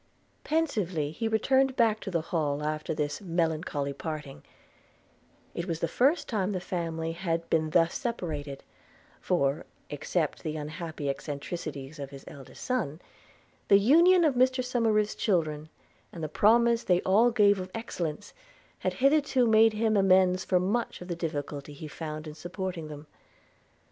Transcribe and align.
Pensively 0.43 1.11
he 1.11 1.27
returned 1.27 1.75
back 1.75 1.99
to 1.99 2.09
the 2.09 2.21
Hall 2.33 2.63
after 2.63 2.91
this 2.95 3.21
melancholy 3.21 3.93
parting: 3.93 4.41
it 5.53 5.67
was 5.67 5.79
the 5.79 5.87
first 5.87 6.27
time 6.27 6.53
the 6.53 6.59
family 6.59 7.11
had 7.11 7.47
been 7.51 7.69
thus 7.69 7.93
separated; 7.99 8.63
for, 9.19 9.63
except 9.91 10.41
the 10.41 10.57
unhappy 10.57 11.07
eccentricities 11.07 11.99
of 11.99 12.09
his 12.09 12.23
eldest 12.27 12.63
son, 12.63 12.99
the 13.67 13.77
union 13.77 14.23
of 14.23 14.33
Mr 14.33 14.63
Somerive's 14.65 15.13
children, 15.13 15.69
and 16.11 16.23
the 16.23 16.27
promise 16.27 16.83
they 16.83 17.01
all 17.01 17.29
gave 17.29 17.59
of 17.59 17.69
excellence, 17.75 18.33
had 18.79 18.93
hitherto 18.95 19.45
made 19.45 19.73
him 19.73 19.95
amends 19.95 20.43
for 20.43 20.59
much 20.59 21.01
of 21.01 21.09
the 21.09 21.15
difficulty 21.15 21.73
he 21.73 21.87
found 21.87 22.25
in 22.25 22.33
supporting 22.33 22.87
them. 22.87 23.05